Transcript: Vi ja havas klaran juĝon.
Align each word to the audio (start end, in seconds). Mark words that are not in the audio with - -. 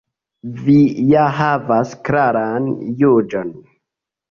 Vi 0.61 0.77
ja 1.09 1.25
havas 1.41 1.93
klaran 2.09 2.73
juĝon. 3.05 3.57